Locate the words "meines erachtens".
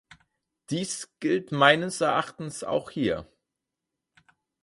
1.51-2.63